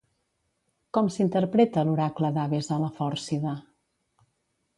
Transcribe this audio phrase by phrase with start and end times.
[0.97, 3.55] Com s'interpreta l'oracle d'Abes a la Fòrcida?